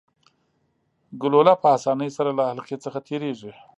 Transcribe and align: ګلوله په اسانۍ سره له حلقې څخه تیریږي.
ګلوله 1.21 1.53
په 1.61 1.67
اسانۍ 1.77 2.09
سره 2.17 2.29
له 2.37 2.43
حلقې 2.49 2.77
څخه 2.85 2.99
تیریږي. 3.07 3.53